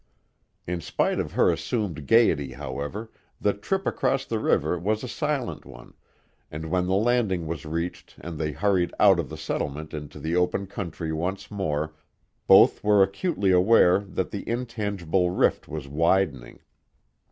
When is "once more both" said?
11.11-12.83